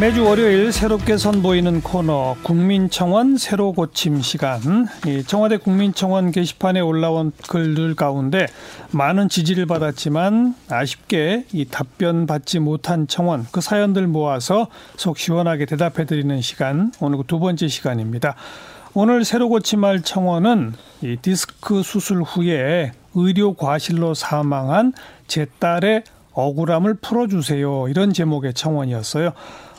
매주 0.00 0.24
월요일 0.24 0.72
새롭게 0.72 1.16
선보이는 1.16 1.80
코너 1.80 2.36
국민청원 2.42 3.38
새로 3.38 3.72
고침 3.72 4.20
시간. 4.20 4.88
청와대 5.26 5.56
국민청원 5.56 6.32
게시판에 6.32 6.80
올라온 6.80 7.30
글들 7.48 7.94
가운데 7.94 8.48
많은 8.90 9.28
지지를 9.28 9.66
받았지만 9.66 10.56
아쉽게 10.68 11.44
이 11.52 11.64
답변 11.66 12.26
받지 12.26 12.58
못한 12.58 13.06
청원 13.06 13.46
그 13.52 13.60
사연들 13.60 14.08
모아서 14.08 14.66
속 14.96 15.16
시원하게 15.16 15.64
대답해 15.64 16.04
드리는 16.06 16.40
시간. 16.40 16.92
오늘 17.00 17.18
그두 17.18 17.38
번째 17.38 17.68
시간입니다. 17.68 18.34
오늘 18.94 19.24
새로 19.24 19.48
고침할 19.48 20.02
청원은 20.02 20.74
이 21.02 21.16
디스크 21.22 21.82
수술 21.82 22.22
후에 22.22 22.92
의료 23.14 23.54
과실로 23.54 24.14
사망한 24.14 24.92
제 25.28 25.46
딸의 25.60 26.02
억울함을 26.32 26.94
풀어주세요. 26.94 27.86
이런 27.88 28.12
제목의 28.12 28.54
청원이었어요. 28.54 29.32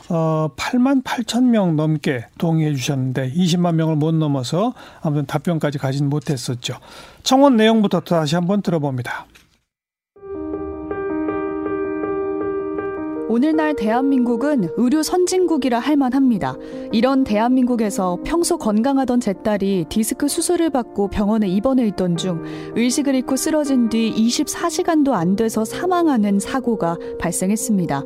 어, 0.08 0.48
8만 0.56 1.02
8천 1.02 1.44
명 1.44 1.76
넘게 1.76 2.26
동의해 2.38 2.74
주셨는데 2.74 3.32
20만 3.32 3.74
명을 3.74 3.96
못 3.96 4.14
넘어서 4.14 4.74
아무튼 5.02 5.26
답변까지 5.26 5.78
가진 5.78 6.08
못했었죠. 6.08 6.78
청원 7.22 7.56
내용부터 7.56 8.00
다시 8.00 8.34
한번 8.34 8.62
들어봅니다. 8.62 9.26
오늘날 13.28 13.74
대한민국은 13.74 14.68
의료 14.76 15.02
선진국이라 15.02 15.80
할 15.80 15.96
만합니다. 15.96 16.54
이런 16.92 17.24
대한민국에서 17.24 18.18
평소 18.24 18.56
건강하던 18.56 19.18
제 19.18 19.32
딸이 19.32 19.86
디스크 19.88 20.28
수술을 20.28 20.70
받고 20.70 21.08
병원에 21.08 21.48
입원해 21.48 21.86
있던 21.88 22.16
중 22.16 22.44
의식을 22.76 23.16
잃고 23.16 23.34
쓰러진 23.34 23.88
뒤 23.88 24.14
24시간도 24.14 25.10
안 25.12 25.34
돼서 25.34 25.64
사망하는 25.64 26.38
사고가 26.38 26.96
발생했습니다. 27.18 28.04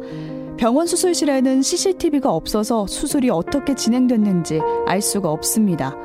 병원 0.60 0.86
수술실에는 0.86 1.62
CCTV가 1.62 2.30
없어서 2.30 2.86
수술이 2.86 3.30
어떻게 3.30 3.74
진행됐는지 3.74 4.60
알 4.86 5.00
수가 5.00 5.30
없습니다. 5.30 5.96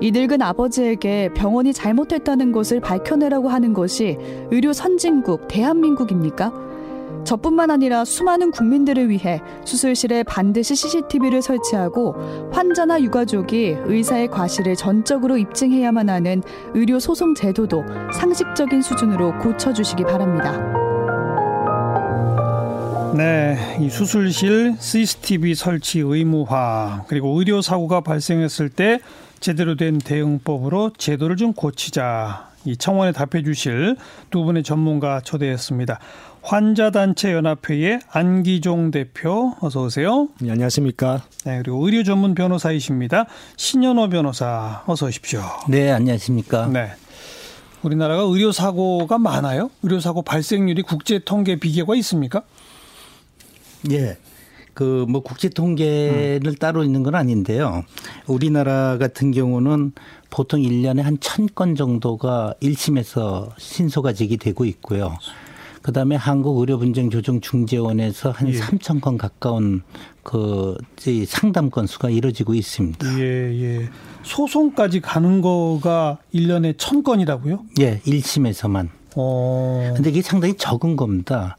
이 0.00 0.12
늙은 0.12 0.40
아버지에게 0.40 1.28
병원이 1.34 1.74
잘못했다는 1.74 2.52
것을 2.52 2.80
밝혀내라고 2.80 3.50
하는 3.50 3.74
것이 3.74 4.16
의료 4.50 4.72
선진국 4.72 5.46
대한민국입니까? 5.48 6.54
저뿐만 7.24 7.70
아니라 7.70 8.06
수많은 8.06 8.50
국민들을 8.50 9.10
위해 9.10 9.42
수술실에 9.66 10.22
반드시 10.22 10.74
CCTV를 10.74 11.42
설치하고 11.42 12.14
환자나 12.50 13.02
유가족이 13.02 13.76
의사의 13.84 14.28
과실을 14.28 14.74
전적으로 14.74 15.36
입증해야만 15.36 16.08
하는 16.08 16.42
의료 16.72 16.98
소송 16.98 17.34
제도도 17.34 17.84
상식적인 18.14 18.80
수준으로 18.80 19.36
고쳐주시기 19.36 20.04
바랍니다. 20.04 20.87
네, 23.16 23.78
이 23.80 23.90
수술실 23.90 24.76
CCTV 24.78 25.54
설치 25.54 26.00
의무화 26.00 27.04
그리고 27.08 27.38
의료 27.38 27.60
사고가 27.62 28.00
발생했을 28.00 28.68
때 28.68 29.00
제대로 29.40 29.76
된 29.76 29.98
대응법으로 29.98 30.92
제도를 30.96 31.36
좀 31.36 31.52
고치자. 31.52 32.48
이 32.64 32.76
청원에 32.76 33.12
답해 33.12 33.42
주실 33.44 33.96
두 34.30 34.42
분의 34.44 34.62
전문가 34.62 35.20
초대했습니다. 35.20 35.98
환자단체 36.42 37.32
연합회의 37.32 38.00
안기종 38.10 38.90
대표 38.90 39.54
어서 39.60 39.82
오세요. 39.82 40.28
네, 40.40 40.50
안녕하십니까? 40.50 41.22
네, 41.44 41.58
그리고 41.62 41.84
의료 41.84 42.02
전문 42.02 42.34
변호사이십니다. 42.34 43.26
신현호 43.56 44.08
변호사 44.08 44.82
어서 44.86 45.06
오십시오. 45.06 45.42
네, 45.68 45.90
안녕하십니까? 45.90 46.66
네. 46.66 46.90
우리나라가 47.82 48.22
의료 48.22 48.50
사고가 48.50 49.18
많아요? 49.18 49.70
의료 49.82 50.00
사고 50.00 50.22
발생률이 50.22 50.82
국제 50.82 51.20
통계 51.20 51.56
비교가 51.56 51.94
있습니까? 51.96 52.42
예. 53.90 54.16
그 54.74 55.06
뭐 55.08 55.22
국제 55.22 55.48
통계를 55.48 56.40
음. 56.46 56.54
따로 56.54 56.84
있는 56.84 57.02
건 57.02 57.16
아닌데요. 57.16 57.84
우리나라 58.28 58.96
같은 58.96 59.32
경우는 59.32 59.92
보통 60.30 60.60
1년에 60.62 61.02
한 61.02 61.18
천 61.20 61.48
건 61.52 61.74
정도가 61.74 62.54
1심에서 62.62 63.50
신소가 63.58 64.12
제기되고 64.12 64.64
있고요. 64.66 65.18
그다음에 65.82 66.14
한국 66.16 66.60
의료 66.60 66.78
분쟁 66.78 67.08
조정 67.10 67.40
중재원에서 67.40 68.30
한 68.30 68.48
예. 68.52 68.60
3천 68.60 69.00
건 69.00 69.16
가까운 69.18 69.82
그 70.22 70.76
상담 71.26 71.70
건수가 71.70 72.10
이루어지고 72.10 72.54
있습니다. 72.54 73.18
예, 73.18 73.24
예. 73.80 73.88
소송까지 74.22 75.00
가는 75.00 75.40
거가 75.40 76.18
1년에 76.34 76.74
천 76.78 77.02
건이라고요? 77.02 77.64
예, 77.80 78.00
1심에서만. 78.00 78.90
어. 79.16 79.92
근데 79.94 80.10
이게 80.10 80.22
상당히 80.22 80.54
적은 80.56 80.96
겁니다. 80.96 81.56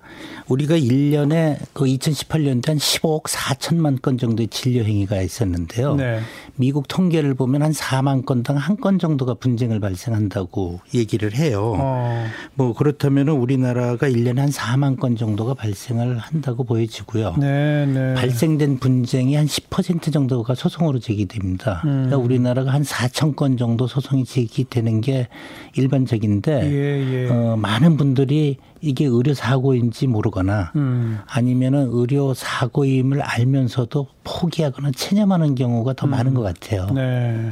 우리가 0.48 0.76
1년에 0.76 1.58
그 1.74 1.86
2018년도에 1.86 2.68
한 2.68 2.78
15억 2.78 3.24
4천만 3.26 4.02
건 4.02 4.18
정도의 4.18 4.48
진료 4.48 4.84
행위가 4.84 5.22
있었는데요. 5.22 5.96
네. 5.96 6.20
미국 6.56 6.88
통계를 6.88 7.36
보면 7.36 7.62
한 7.62 7.72
4만 7.72 8.26
건당 8.26 8.58
한 8.58 8.80
건 8.80 8.98
정도가 8.98 9.34
분쟁을 9.34 9.80
발생한다고 9.82 10.80
얘기를 10.94 11.36
해요. 11.36 11.76
어. 11.78 12.26
뭐 12.54 12.74
그렇다면은 12.74 13.34
우리나라가 13.34 14.08
1년에 14.08 14.38
한 14.38 14.50
4만 14.50 14.98
건 15.00 15.18
정도가 15.18 15.54
발생을 15.54 16.18
한다고 16.18 16.64
보여지고요. 16.64 17.36
네, 17.40 17.86
네. 17.86 18.14
발생된 18.16 18.80
분쟁이 18.80 19.36
한 19.36 19.46
10% 19.46 20.14
정도가 20.14 20.56
소송으로 20.56 21.00
제기됩니다. 21.00 21.82
음. 21.86 22.06
그러니까 22.08 22.18
우리나라가 22.18 22.72
한 22.74 22.84
4천 22.84 23.36
건 23.36 23.58
정도 23.58 23.86
소송이 23.86 24.24
제기되는 24.24 25.02
게 25.02 25.28
일반적인데 25.76 26.72
예, 26.72 27.26
예. 27.26 27.28
어, 27.40 27.56
많은 27.56 27.96
분들이 27.96 28.58
이게 28.82 29.06
의료 29.06 29.34
사고인지 29.34 30.08
모르거나 30.08 30.72
음. 30.76 31.20
아니면은 31.26 31.90
의료 31.92 32.34
사고임을 32.34 33.22
알면서도 33.22 34.08
포기하거나 34.24 34.92
체념하는 34.92 35.56
경우가 35.56 35.94
더 35.94 36.08
음. 36.08 36.12
많은 36.12 36.34
것 36.34 36.42
같아요. 36.42 36.88
네. 36.94 37.52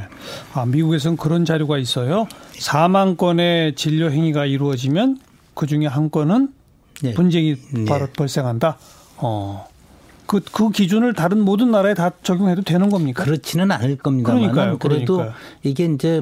아, 0.52 0.66
미국에서는 0.66 1.16
그런 1.16 1.44
자료가 1.44 1.78
있어요. 1.78 2.26
4만 2.52 3.16
건의 3.16 3.74
진료 3.74 4.10
행위가 4.10 4.44
이루어지면 4.46 5.18
그 5.54 5.66
중에 5.66 5.86
한 5.86 6.10
건은 6.10 6.52
네. 7.02 7.14
분쟁이 7.14 7.56
바로 7.86 8.06
네. 8.06 8.12
발생한다. 8.12 8.78
어. 9.18 9.66
그, 10.26 10.40
그 10.52 10.70
기준을 10.70 11.14
다른 11.14 11.40
모든 11.40 11.70
나라에 11.70 11.94
다 11.94 12.10
적용해도 12.22 12.60
되는 12.60 12.90
겁니까? 12.90 13.24
그렇지는 13.24 13.70
않을 13.70 13.96
겁니다만. 13.96 14.40
그러니까요. 14.40 14.78
그래도 14.78 15.16
그러니까요. 15.16 15.38
이게 15.62 15.86
이제 15.86 16.20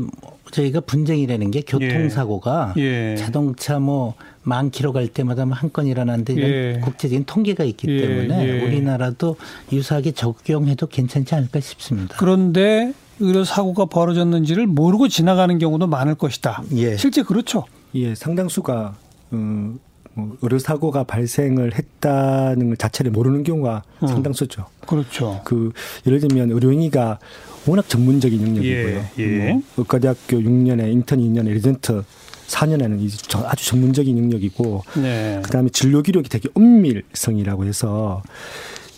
저희가 0.51 0.81
분쟁이라는 0.81 1.51
게 1.51 1.61
교통사고가 1.63 2.75
예. 2.79 3.13
예. 3.13 3.17
자동차 3.17 3.79
뭐 3.79 4.15
만 4.49 4.71
킬로 4.71 4.93
갈 4.93 5.09
때마다 5.09 5.45
한 5.51 5.71
건 5.71 5.89
일어나는데 5.89 6.37
예. 6.37 6.81
국제적인 6.81 7.25
통계가 7.25 7.65
있기 7.65 7.89
예. 7.91 8.01
때문에 8.07 8.47
예. 8.47 8.63
우리나라도 8.63 9.37
유사하게 9.73 10.13
적용해도 10.13 10.87
괜찮지 10.87 11.35
않을까 11.35 11.59
싶습니다. 11.59 12.15
그런데 12.17 12.93
의료 13.19 13.43
사고가 13.43 13.87
벌어졌는지를 13.87 14.69
모르고 14.69 15.09
지나가는 15.09 15.59
경우도 15.59 15.89
많을 15.89 16.15
것이다. 16.15 16.63
예. 16.77 16.97
실제 16.97 17.23
그렇죠. 17.25 17.65
예, 17.97 18.15
상당수가 18.15 18.95
음, 19.33 19.81
뭐 20.15 20.37
의료 20.43 20.61
사고가 20.61 21.03
발생을 21.03 21.75
했다는 21.75 22.71
것 22.71 22.79
자체를 22.79 23.11
모르는 23.11 23.43
경우가 23.43 23.83
음. 24.05 24.07
상당수죠. 24.07 24.67
그렇죠. 24.87 25.41
그 25.45 25.73
예를 26.07 26.21
들면 26.21 26.53
의료인이가 26.53 27.19
워낙 27.67 27.89
전문적인 27.89 28.41
영역이고요. 28.41 29.05
예, 29.19 29.23
예. 29.23 29.53
뭐 29.53 29.63
의과대학교 29.79 30.39
6년에 30.39 30.91
인턴 30.93 31.21
2년에 31.21 31.49
레지던트 31.49 32.03
4년에는 32.47 33.45
아주 33.45 33.67
전문적인 33.67 34.17
영역이고 34.19 34.85
네. 35.03 35.41
그다음에 35.45 35.69
진료 35.71 36.03
기록이 36.03 36.29
되게 36.29 36.49
엄밀성이라고 36.55 37.65
해서 37.65 38.23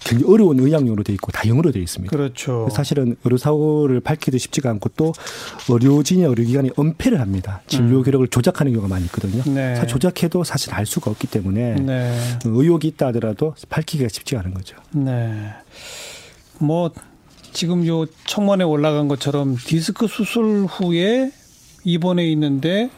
굉장히 0.05 0.33
어려운 0.33 0.59
의학 0.61 0.77
용어로 0.77 1.03
돼 1.03 1.13
있고 1.15 1.33
다 1.33 1.47
영어로 1.49 1.73
돼 1.73 1.81
있습니다. 1.81 2.15
그렇죠. 2.15 2.69
사실은 2.71 3.17
의료 3.25 3.37
사고를 3.37 4.01
밝히기도 4.01 4.39
쉽지가 4.39 4.71
않고 4.71 4.91
또 4.97 5.13
의료진이나 5.69 6.29
의료기관이 6.29 6.71
은폐를 6.79 7.21
합니다. 7.21 7.63
진료 7.67 7.99
음. 7.99 8.03
기록을 8.05 8.29
조작하는 8.29 8.73
경우가 8.73 8.89
많이 8.89 9.05
있거든요. 9.07 9.43
네. 9.47 9.75
사실 9.75 9.89
조작해도 9.89 10.45
사실 10.45 10.73
알 10.73 10.87
수가 10.87 11.11
없기 11.11 11.27
때문에 11.27 11.75
네. 11.75 12.19
의혹이 12.45 12.89
있다 12.89 13.09
하더라도 13.09 13.55
밝히기가 13.69 14.09
쉽지가 14.09 14.41
않은 14.41 14.55
거죠. 14.55 14.77
네. 14.93 15.51
뭐 16.59 16.91
지금 17.53 17.87
요 17.87 18.07
청원에 18.27 18.65
올라간 18.65 19.09
것처럼 19.09 19.57
디스크 19.57 20.07
수술 20.07 20.67
후에 20.69 21.33
입원해 21.85 22.27
있는데 22.31 22.91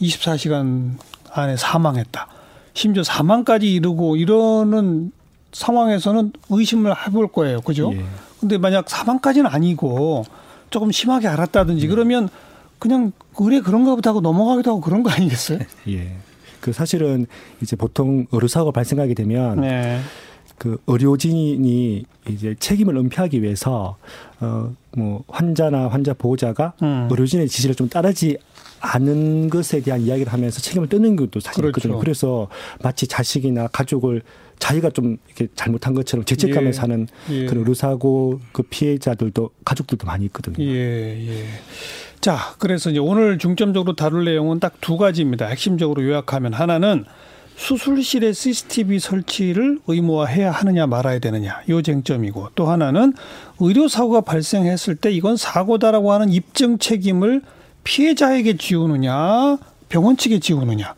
24시간 0.00 0.92
안에 1.30 1.56
사망했다. 1.56 2.28
심지어 2.74 3.02
사망까지 3.02 3.72
이르고 3.72 4.16
이러는 4.16 5.12
상황에서는 5.52 6.32
의심을 6.50 6.94
해볼 7.06 7.28
거예요. 7.32 7.60
그죠? 7.60 7.92
예. 7.94 8.04
근데 8.40 8.58
만약 8.58 8.88
사망까지는 8.88 9.50
아니고 9.50 10.24
조금 10.70 10.92
심하게 10.92 11.26
알았다든지 11.28 11.86
예. 11.86 11.88
그러면 11.88 12.28
그냥 12.78 13.12
의뢰 13.38 13.60
그런가 13.60 13.94
보다 13.94 14.10
하고 14.10 14.20
넘어가기도 14.20 14.70
하고 14.70 14.80
그런 14.80 15.02
거 15.02 15.10
아니겠어요? 15.10 15.58
예. 15.88 16.12
그 16.60 16.72
사실은 16.72 17.26
이제 17.62 17.76
보통 17.76 18.26
의료사고가 18.32 18.72
발생하게 18.72 19.14
되면 19.14 19.60
네. 19.60 20.00
그 20.58 20.78
의료진이 20.86 22.04
이제 22.28 22.54
책임을 22.58 22.96
은폐하기 22.96 23.42
위해서 23.42 23.96
어뭐 24.40 25.24
환자나 25.28 25.88
환자 25.88 26.12
보호자가 26.14 26.74
음. 26.82 27.08
의료진의 27.10 27.48
지시를 27.48 27.74
좀 27.74 27.88
따르지 27.88 28.36
않은 28.80 29.50
것에 29.50 29.80
대한 29.80 30.00
이야기를 30.02 30.32
하면서 30.32 30.60
책임을 30.60 30.88
떠는 30.88 31.16
것도 31.16 31.40
사실 31.40 31.62
그렇죠. 31.62 31.78
있거든요. 31.78 31.98
그래서 32.00 32.48
마치 32.82 33.06
자식이나 33.06 33.68
가족을 33.68 34.22
자기가 34.58 34.90
좀 34.90 35.16
이렇게 35.26 35.48
잘못한 35.54 35.94
것처럼 35.94 36.24
죄책감에 36.24 36.68
예. 36.68 36.72
사는 36.72 37.06
예. 37.30 37.46
그런 37.46 37.60
의료사고 37.60 38.40
그 38.52 38.62
피해자들도 38.64 39.50
가족들도 39.64 40.06
많이 40.06 40.24
있거든요. 40.26 40.62
예, 40.64 41.28
예. 41.28 41.44
자, 42.20 42.54
그래서 42.58 42.90
이제 42.90 42.98
오늘 42.98 43.38
중점적으로 43.38 43.94
다룰 43.94 44.24
내용은 44.24 44.58
딱 44.60 44.74
두 44.80 44.96
가지입니다. 44.96 45.46
핵심적으로 45.46 46.02
요약하면 46.04 46.52
하나는 46.52 47.04
수술실에 47.58 48.32
CCTV 48.32 49.00
설치를 49.00 49.80
의무화해야 49.88 50.50
하느냐 50.52 50.86
말아야 50.86 51.18
되느냐 51.18 51.60
요 51.68 51.82
쟁점이고 51.82 52.50
또 52.54 52.70
하나는 52.70 53.12
의료 53.58 53.88
사고가 53.88 54.20
발생했을 54.20 54.94
때 54.94 55.10
이건 55.10 55.36
사고다라고 55.36 56.12
하는 56.12 56.30
입증 56.30 56.78
책임을 56.78 57.42
피해자에게 57.82 58.56
지우느냐 58.56 59.58
병원 59.88 60.16
측에 60.16 60.38
지우느냐 60.38 60.94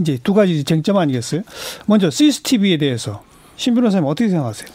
이제 0.00 0.18
두 0.22 0.34
가지 0.34 0.64
쟁점 0.64 0.96
아니겠어요? 0.96 1.42
먼저 1.86 2.10
CCTV에 2.10 2.78
대해서 2.78 3.22
신 3.54 3.74
변호사님 3.74 4.04
어떻게 4.06 4.28
생각하세요? 4.28 4.68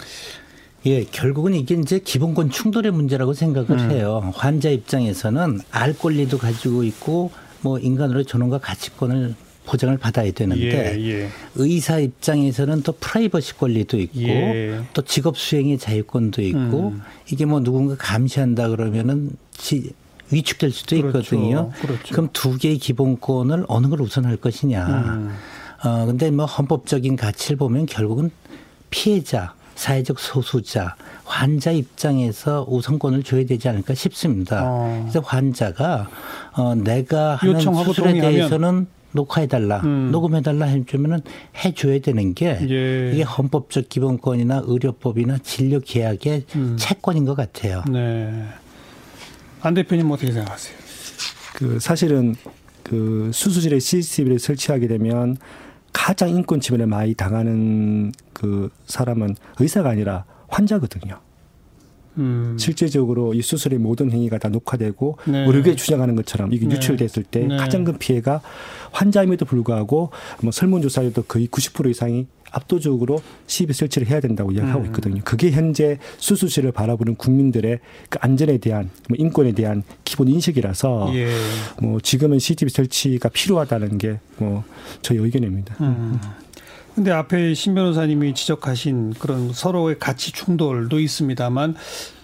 예, 0.85 1.03
결국은 1.03 1.53
이게 1.55 1.75
이제 1.75 1.99
기본권 1.99 2.51
충돌의 2.51 2.93
문제라고 2.93 3.33
생각을 3.33 3.71
음. 3.71 3.91
해요. 3.91 4.31
환자 4.33 4.69
입장에서는 4.69 5.59
알 5.71 5.97
권리도 5.97 6.37
가지고 6.37 6.83
있고 6.83 7.31
뭐 7.61 7.79
인간으로 7.79 8.23
존엄과 8.23 8.59
가치권을 8.59 9.35
보장을 9.67 9.95
받아야 9.97 10.31
되는데 10.31 10.97
예, 10.97 11.09
예. 11.09 11.29
의사 11.55 11.99
입장에서는 11.99 12.81
또 12.83 12.93
프라이버시 12.93 13.57
권리도 13.57 13.99
있고 13.99 14.21
예. 14.21 14.81
또 14.93 15.01
직업 15.03 15.37
수행의 15.37 15.77
자유권도 15.77 16.41
있고 16.41 16.89
음. 16.89 17.01
이게 17.29 17.45
뭐 17.45 17.59
누군가 17.59 17.95
감시한다 17.97 18.69
그러면은 18.69 19.31
지, 19.51 19.91
위축될 20.31 20.71
수도 20.71 20.95
그렇죠. 21.01 21.35
있거든요. 21.35 21.71
그렇죠. 21.81 22.13
그럼 22.13 22.29
두 22.33 22.57
개의 22.57 22.77
기본권을 22.77 23.65
어느 23.67 23.87
걸 23.87 24.01
우선할 24.01 24.37
것이냐. 24.37 24.85
음. 24.87 25.35
어 25.83 26.05
근데 26.05 26.31
뭐 26.31 26.45
헌법적인 26.45 27.17
가치를 27.17 27.57
보면 27.57 27.85
결국은 27.85 28.31
피해자 28.89 29.53
사회적 29.75 30.19
소수자, 30.19 30.95
환자 31.23 31.71
입장에서 31.71 32.65
우선권을 32.67 33.21
줘야 33.23 33.45
되지 33.45 33.69
않을까 33.69 33.93
싶습니다. 33.93 34.63
어. 34.63 35.01
그래서 35.03 35.19
환자가 35.19 36.09
어 36.53 36.73
내가 36.73 37.35
하는 37.35 37.59
수술에 37.59 37.93
동의하면. 37.93 38.21
대해서는 38.21 38.87
녹화해달라, 39.17 39.81
음. 39.81 40.11
녹음해달라 40.11 40.67
해주면은 40.67 41.21
해줘야 41.65 41.99
되는 41.99 42.33
게 42.35 42.57
예. 42.69 43.11
이게 43.13 43.23
헌법적 43.23 43.89
기본권이나 43.89 44.61
의료법이나 44.65 45.39
진료 45.39 45.79
계약의 45.79 46.45
음. 46.55 46.75
채권인 46.77 47.25
것 47.25 47.35
같아요. 47.35 47.83
네. 47.91 48.45
안 49.61 49.73
대표님 49.73 50.09
어떻게 50.11 50.31
생각하세요? 50.31 50.77
그 51.55 51.79
사실은 51.79 52.35
그 52.83 53.31
수술실에 53.33 53.79
CCTV를 53.79 54.39
설치하게 54.39 54.87
되면 54.87 55.35
가장 55.91 56.29
인권 56.29 56.61
침해를 56.61 56.85
많이 56.85 57.15
당하는 57.15 58.11
그 58.33 58.69
사람은 58.85 59.35
의사가 59.59 59.89
아니라 59.89 60.25
환자거든요. 60.47 61.19
음. 62.17 62.57
실제적으로 62.59 63.33
이 63.33 63.41
수술의 63.41 63.79
모든 63.79 64.11
행위가 64.11 64.37
다 64.37 64.49
녹화되고 64.49 65.17
네. 65.25 65.45
의료계 65.45 65.75
주장하는 65.75 66.15
것처럼 66.15 66.53
이게 66.53 66.67
네. 66.67 66.75
유출됐을 66.75 67.23
때 67.23 67.41
네. 67.41 67.57
가장 67.57 67.83
큰 67.83 67.97
피해가 67.97 68.41
환자임에도 68.91 69.45
불구하고 69.45 70.11
뭐 70.41 70.51
설문조사에도 70.51 71.23
거의 71.23 71.47
90% 71.47 71.89
이상이 71.89 72.27
압도적으로 72.49 73.21
시비 73.45 73.73
설치를 73.73 74.07
해야 74.07 74.21
된다고 74.21 74.53
이야기하고 74.53 74.79
음. 74.79 74.85
있거든요. 74.85 75.21
그게 75.25 75.51
현재 75.51 75.97
수술실을 76.17 76.71
바라보는 76.71 77.15
국민들의 77.15 77.79
그 78.09 78.17
안전에 78.21 78.57
대한 78.59 78.89
뭐 79.09 79.17
인권에 79.19 79.51
대한 79.51 79.83
기본 80.05 80.29
인식이라서 80.29 81.11
예. 81.15 81.27
뭐 81.81 81.99
지금은 81.99 82.39
CCTV 82.39 82.69
설치가 82.69 83.27
필요하다는 83.29 83.97
게 83.97 84.19
뭐 84.39 84.63
저희 85.01 85.17
의견입니다. 85.17 85.75
음. 85.81 86.19
근데 86.97 87.11
앞에 87.11 87.53
신 87.53 87.75
변호사님이 87.75 88.33
지적하신 88.33 89.13
그런 89.19 89.53
서로의 89.53 89.99
가치 89.99 90.31
충돌도 90.31 90.99
있습니다만 90.99 91.75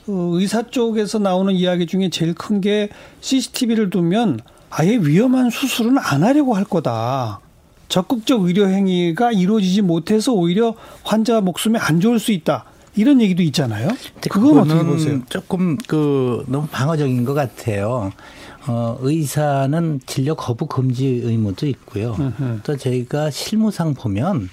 어, 0.07 0.11
의사 0.33 0.63
쪽에서 0.63 1.19
나오는 1.19 1.53
이야기 1.53 1.85
중에 1.85 2.09
제일 2.09 2.33
큰 2.33 2.59
게 2.59 2.89
CCTV를 3.21 3.91
두면 3.91 4.39
아예 4.71 4.97
위험한 4.97 5.51
수술은 5.51 5.99
안 5.99 6.23
하려고 6.23 6.55
할 6.55 6.63
거다. 6.63 7.39
적극적 7.87 8.45
의료 8.45 8.67
행위가 8.67 9.31
이루어지지 9.31 9.83
못해서 9.83 10.33
오히려 10.33 10.73
환자 11.03 11.39
목숨에 11.39 11.77
안 11.77 11.99
좋을 11.99 12.17
수 12.17 12.31
있다. 12.31 12.65
이런 12.95 13.21
얘기도 13.21 13.41
있잖아요. 13.43 13.89
그건 14.29 14.59
어떻게 14.59 14.83
보세요? 14.83 15.21
조금 15.29 15.77
그 15.87 16.43
너무 16.47 16.67
방어적인 16.67 17.25
것 17.25 17.33
같아요. 17.33 18.11
어, 18.67 18.97
의사는 19.01 19.99
진료 20.05 20.35
거부 20.35 20.67
금지 20.67 21.21
의무도 21.23 21.67
있고요. 21.67 22.15
으흠. 22.19 22.61
또 22.63 22.77
저희가 22.77 23.29
실무상 23.29 23.93
보면 23.93 24.49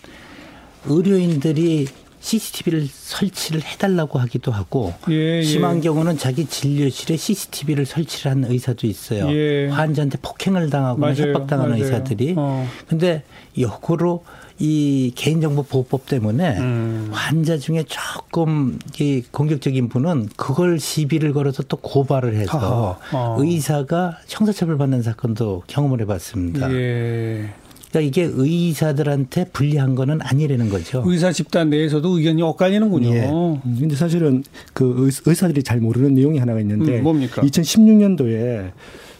의료인들이 0.87 1.87
CCTV를 2.20 2.87
설치를 2.87 3.62
해달라고 3.62 4.19
하기도 4.19 4.52
하고 4.52 4.94
예, 5.11 5.38
예. 5.38 5.43
심한 5.43 5.81
경우는 5.81 6.19
자기 6.19 6.46
진료실에 6.46 7.17
CCTV를 7.17 7.87
설치를 7.87 8.31
한 8.31 8.44
의사도 8.44 8.87
있어요. 8.87 9.31
예. 9.32 9.69
환자한테 9.69 10.19
폭행을 10.22 10.70
당하거나 10.70 11.14
협박당하는 11.14 11.72
맞아요. 11.72 11.84
의사들이. 11.84 12.34
어. 12.37 12.69
근데 12.87 13.22
역으로 13.58 14.22
이 14.62 15.12
개인정보 15.14 15.62
보호법 15.62 16.05
때문에 16.06 16.58
음. 16.58 17.08
환자 17.12 17.56
중에 17.56 17.82
조금 17.84 18.78
이 19.00 19.22
공격적인 19.31 19.88
분은 19.88 20.28
그걸 20.37 20.78
시비를 20.78 21.32
걸어서 21.32 21.62
또 21.62 21.78
고발을 21.78 22.34
해서 22.37 22.99
어. 23.12 23.37
의사가 23.38 24.19
형사처벌 24.28 24.76
받는 24.76 25.00
사건도 25.02 25.62
경험을 25.67 26.02
해봤습니다. 26.02 26.70
예. 26.75 27.49
그러니까 27.90 28.00
이게 28.00 28.31
의사들한테 28.32 29.46
불리한 29.52 29.96
거는 29.96 30.20
아니라는 30.22 30.69
거죠. 30.69 31.02
의사 31.04 31.32
집단 31.32 31.70
내에서도 31.70 32.08
의견이 32.19 32.40
엇갈리는군요. 32.42 33.08
예. 33.10 33.31
근데 33.78 33.96
사실은 33.96 34.44
그 34.72 35.10
의사들이 35.26 35.62
잘 35.62 35.81
모르는 35.81 36.14
내용이 36.14 36.38
하나가 36.38 36.60
있는데 36.60 36.98
음, 36.98 37.02
뭡니까? 37.02 37.42
2016년도에 37.42 38.70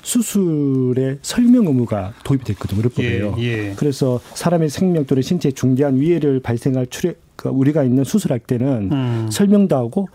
수술의 0.03 1.19
설명 1.23 1.67
의무가 1.67 2.15
도입이 2.25 2.45
됐거든요. 2.45 2.79
의료법에요. 2.79 3.37
예, 3.39 3.43
예. 3.43 3.75
그래서 3.77 4.21
사람의 4.35 4.71
생명 4.71 5.05
또는 5.05 5.23
신체에 5.23 5.53
중대한 5.53 6.01
위해를 6.01 6.41
발생할 6.41 6.87
출혈 6.87 7.17
그 7.37 7.49
우리가 7.49 7.85
있는 7.85 8.05
수술할 8.05 8.39
때는 8.39 8.93
음. 8.93 9.29
설명도 9.31 9.77
하고 9.77 10.09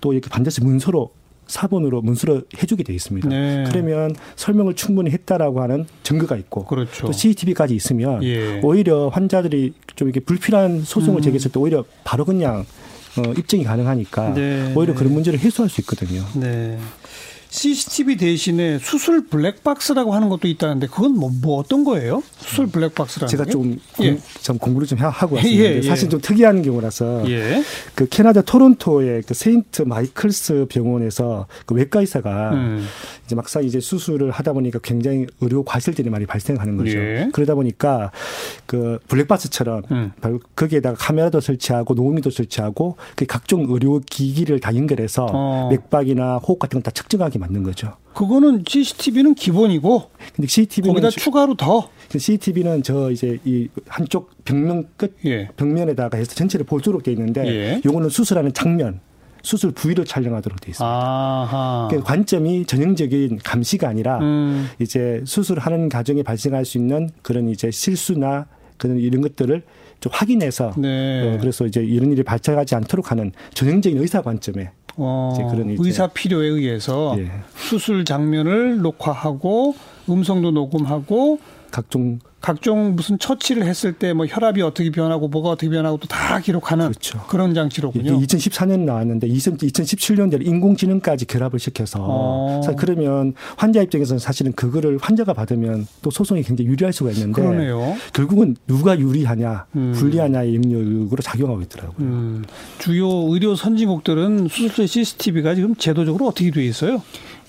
또 0.00 0.12
이렇게 0.12 0.28
반드시 0.28 0.62
문서로 0.62 1.10
사본으로 1.52 2.00
문서로 2.00 2.42
해주게 2.60 2.82
돼 2.82 2.94
있습니다. 2.94 3.28
네. 3.28 3.64
그러면 3.68 4.16
설명을 4.36 4.74
충분히 4.74 5.10
했다라고 5.10 5.60
하는 5.60 5.84
증거가 6.02 6.34
있고 6.36 6.64
그렇죠. 6.64 7.06
또 7.06 7.12
CCTV까지 7.12 7.74
있으면 7.74 8.22
예. 8.24 8.58
오히려 8.62 9.08
환자들이 9.08 9.74
좀 9.94 10.08
이렇게 10.08 10.20
불필요한 10.20 10.82
소송을 10.82 11.20
음. 11.20 11.22
제기했을 11.22 11.52
때 11.52 11.60
오히려 11.60 11.84
바로 12.04 12.24
그냥 12.24 12.64
어, 13.18 13.32
입증이 13.36 13.64
가능하니까 13.64 14.32
네. 14.32 14.72
오히려 14.74 14.94
그런 14.94 15.12
문제를 15.12 15.38
해소할 15.38 15.68
수 15.68 15.82
있거든요. 15.82 16.24
네. 16.36 16.78
CCTV 17.52 18.16
대신에 18.16 18.78
수술 18.78 19.26
블랙박스라고 19.26 20.14
하는 20.14 20.30
것도 20.30 20.48
있다는데 20.48 20.86
그건 20.86 21.12
뭐, 21.12 21.30
뭐 21.42 21.58
어떤 21.58 21.84
거예요? 21.84 22.22
수술 22.38 22.66
블랙박스라는 22.68 23.28
제가 23.28 23.44
좀, 23.44 23.78
예. 24.00 24.18
좀 24.40 24.56
공부를 24.56 24.88
좀 24.88 24.98
하고 24.98 25.36
왔습니다. 25.36 25.62
예, 25.62 25.76
예. 25.76 25.82
사실 25.82 26.08
좀 26.08 26.22
특이한 26.22 26.62
경우라서 26.62 27.28
예. 27.28 27.62
그 27.94 28.08
캐나다 28.08 28.40
토론토의 28.40 29.24
그 29.26 29.34
세인트 29.34 29.82
마이클스 29.82 30.64
병원에서 30.70 31.46
그 31.66 31.74
외과 31.74 32.00
의사가 32.00 32.52
음. 32.54 32.88
이제 33.32 33.34
막상 33.34 33.64
이제 33.64 33.80
수술을 33.80 34.30
하다 34.30 34.52
보니까 34.52 34.78
굉장히 34.82 35.26
의료 35.40 35.62
과실들이 35.64 36.10
많이 36.10 36.26
발생하는 36.26 36.76
거죠. 36.76 36.98
예. 36.98 37.28
그러다 37.32 37.54
보니까 37.54 38.12
그 38.66 38.98
블랙박스처럼 39.08 39.82
음. 39.90 40.12
거기에다가 40.54 40.96
카메라도 40.98 41.40
설치하고 41.40 41.94
녹음기도 41.94 42.30
설치하고 42.30 42.96
그 43.16 43.24
각종 43.24 43.66
의료 43.70 44.00
기기를 44.00 44.60
다 44.60 44.74
연결해서 44.74 45.26
어. 45.32 45.68
맥박이나 45.70 46.36
호흡 46.36 46.58
같은 46.58 46.80
걸 46.80 46.87
다 46.87 46.90
측정하기 46.90 47.38
맞는 47.38 47.62
거죠. 47.62 47.96
그거는 48.12 48.64
CCTV는 48.66 49.34
기본이고 49.34 50.10
근데 50.36 50.46
CCTV는 50.46 50.94
거기다 50.94 51.08
추가로 51.08 51.54
더 51.54 51.88
CCTV는 52.10 52.82
저 52.82 53.10
이제 53.10 53.38
이 53.46 53.68
한쪽 53.86 54.30
벽면 54.44 54.88
끝 54.98 55.16
예. 55.24 55.48
벽면에다가 55.56 56.18
해서 56.18 56.34
전체를 56.34 56.66
보도록 56.66 57.02
돼 57.02 57.12
있는데 57.12 57.46
예. 57.46 57.80
요거는 57.86 58.10
수술하는 58.10 58.52
장면 58.52 59.00
수술 59.42 59.72
부위를 59.72 60.04
촬영하도록 60.04 60.60
돼 60.60 60.70
있습니다. 60.70 61.86
그러니까 61.88 62.08
관점이 62.08 62.66
전형적인 62.66 63.40
감시가 63.42 63.88
아니라 63.88 64.18
음. 64.18 64.68
이제 64.78 65.22
수술하는 65.24 65.88
과정에 65.88 66.22
발생할 66.22 66.64
수 66.64 66.78
있는 66.78 67.10
그런 67.22 67.48
이제 67.48 67.70
실수나 67.70 68.46
그런 68.76 68.98
이런 68.98 69.20
것들을 69.20 69.62
좀 70.00 70.12
확인해서 70.12 70.72
네. 70.76 71.34
어, 71.34 71.38
그래서 71.40 71.66
이제 71.66 71.80
이런 71.82 72.10
일이 72.10 72.22
발생하지 72.22 72.74
않도록 72.74 73.10
하는 73.10 73.32
전형적인 73.54 73.98
의사 73.98 74.22
관점에 74.22 74.70
어, 74.96 75.32
그런 75.50 75.76
의사 75.78 76.08
필요에 76.08 76.48
의해서 76.48 77.14
예. 77.18 77.30
수술 77.54 78.04
장면을 78.04 78.82
녹화하고 78.82 79.74
음성도 80.08 80.50
녹음하고 80.50 81.38
각종 81.70 82.18
각종 82.42 82.96
무슨 82.96 83.18
처치를 83.20 83.64
했을 83.66 83.92
때 83.92 84.12
뭐 84.12 84.26
혈압이 84.26 84.60
어떻게 84.62 84.90
변하고 84.90 85.28
뭐가 85.28 85.50
어떻게 85.50 85.70
변하고 85.70 85.96
또 85.98 86.06
다 86.08 86.40
기록하는 86.40 86.88
그렇죠. 86.88 87.20
그런 87.28 87.54
장치로군요. 87.54 88.18
2014년 88.20 88.80
나왔는데 88.80 89.28
2017년대로 89.28 90.44
인공지능까지 90.46 91.24
결합을 91.26 91.58
시켜서 91.58 91.98
어. 92.02 92.60
그러면 92.76 93.34
환자 93.56 93.80
입장에서는 93.82 94.18
사실은 94.18 94.52
그거를 94.52 94.98
환자가 95.00 95.32
받으면 95.34 95.86
또 96.02 96.10
소송이 96.10 96.42
굉장히 96.42 96.68
유리할 96.68 96.92
수가 96.92 97.10
있는데 97.12 97.40
그러네요. 97.40 97.96
결국은 98.12 98.56
누가 98.66 98.98
유리하냐 98.98 99.66
음. 99.76 99.92
불리하냐의 99.96 100.56
영역으로 100.56 101.22
작용하고 101.22 101.62
있더라고요. 101.62 102.06
음. 102.06 102.44
주요 102.78 103.08
의료 103.32 103.54
선진국들은 103.54 104.48
수술실 104.48 104.88
CCTV가 104.88 105.54
지금 105.54 105.74
제도적으로 105.76 106.26
어떻게 106.26 106.50
돼 106.50 106.64
있어요? 106.64 107.02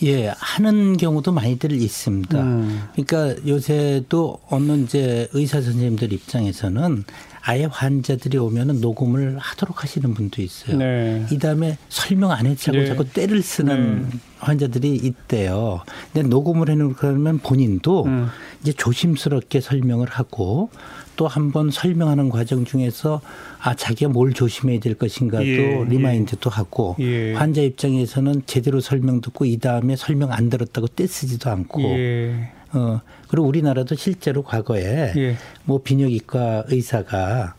예, 0.03 0.33
하는 0.37 0.97
경우도 0.97 1.31
많이들 1.31 1.71
있습니다. 1.71 2.41
음. 2.41 2.83
그러니까 2.93 3.47
요새도 3.47 4.39
어느 4.49 4.73
이제 4.83 5.27
의사 5.33 5.61
선생님들 5.61 6.11
입장에서는 6.11 7.05
아예 7.45 7.65
환자들이 7.65 8.37
오면은 8.37 8.79
녹음을 8.79 9.37
하도록 9.37 9.83
하시는 9.83 10.13
분도 10.13 10.41
있어요. 10.41 10.77
네. 10.77 11.25
이 11.29 11.37
다음에 11.37 11.77
설명 11.89 12.31
안 12.31 12.45
했자고 12.45 12.77
네. 12.77 12.85
자꾸 12.85 13.05
때를 13.05 13.41
쓰는 13.41 14.09
네. 14.09 14.17
환자들이 14.39 14.95
있대요. 14.95 15.81
근데 16.13 16.27
녹음을 16.27 16.69
해놓고 16.69 16.95
그러면 16.95 17.39
본인도 17.39 18.05
음. 18.05 18.27
이제 18.61 18.71
조심스럽게 18.71 19.59
설명을 19.59 20.07
하고 20.09 20.69
또 21.15 21.27
한 21.27 21.51
번 21.51 21.69
설명하는 21.71 22.29
과정 22.29 22.65
중에서 22.65 23.21
아 23.59 23.75
자기가 23.75 24.11
뭘 24.11 24.33
조심해야 24.33 24.79
될 24.79 24.95
것인가도 24.95 25.45
예, 25.45 25.85
remind도 25.87 26.49
예. 26.51 26.55
하고 26.55 26.95
예. 26.99 27.33
환자 27.33 27.61
입장에서는 27.61 28.43
제대로 28.45 28.79
설명 28.79 29.21
듣고 29.21 29.45
이 29.45 29.57
다음에 29.57 29.95
설명 29.95 30.31
안 30.31 30.49
들었다고 30.49 30.87
떼쓰지도 30.87 31.49
않고 31.49 31.81
예. 31.83 32.51
어 32.73 33.01
그리고 33.27 33.47
우리나라도 33.47 33.95
실제로 33.95 34.41
과거에 34.43 35.13
예. 35.15 35.35
뭐 35.65 35.81
비뇨기과 35.83 36.65
의사가 36.67 37.55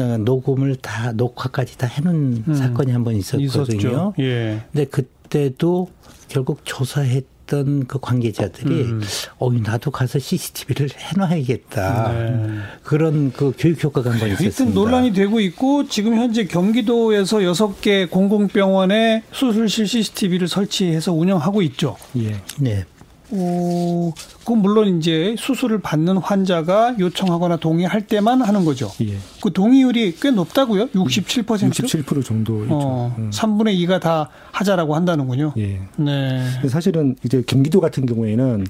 어, 0.00 0.16
녹음을 0.18 0.76
다 0.76 1.12
녹화까지 1.12 1.78
다 1.78 1.86
해놓은 1.86 2.44
음. 2.48 2.54
사건이 2.54 2.90
한 2.92 3.04
번 3.04 3.14
있었거든요. 3.16 4.14
예. 4.18 4.62
근데 4.72 4.84
그때도 4.86 5.88
결국 6.28 6.60
조사했 6.64 7.24
있던 7.48 7.86
그 7.86 7.98
관계자들이 7.98 8.82
음. 8.82 9.02
어 9.38 9.50
나도 9.52 9.90
가서 9.90 10.18
CCTV를 10.18 10.90
해놔야겠다 10.96 12.12
네. 12.12 12.58
그런 12.82 13.32
그 13.32 13.52
교육 13.58 13.82
효과가 13.82 14.12
한번 14.12 14.30
있었습니다. 14.30 14.78
논란이 14.78 15.12
되고 15.12 15.40
있고 15.40 15.88
지금 15.88 16.16
현재 16.16 16.44
경기도에서 16.44 17.42
여섯 17.42 17.80
개 17.80 18.06
공공병원에 18.06 19.24
수술실 19.32 19.86
CCTV를 19.86 20.48
설치해서 20.48 21.12
운영하고 21.12 21.62
있죠. 21.62 21.96
예. 22.16 22.36
네. 22.58 22.84
어, 23.30 24.12
그 24.44 24.52
물론 24.52 24.98
이제 24.98 25.34
수술을 25.38 25.80
받는 25.80 26.16
환자가 26.18 26.96
요청하거나 26.98 27.56
동의할 27.56 28.06
때만 28.06 28.40
하는 28.42 28.64
거죠. 28.64 28.90
예. 29.02 29.16
그 29.42 29.52
동의율이 29.52 30.16
꽤 30.20 30.30
높다고요? 30.30 30.88
67%? 30.88 31.44
67% 31.44 32.24
정도죠. 32.24 32.68
어, 32.70 33.14
음. 33.18 33.30
3분의 33.30 33.78
2가 33.86 34.00
다 34.00 34.30
하자라고 34.52 34.94
한다는군요. 34.94 35.52
예. 35.58 35.80
네. 35.96 36.42
사실은 36.68 37.16
이제 37.24 37.42
경기도 37.46 37.80
같은 37.80 38.06
경우에는 38.06 38.66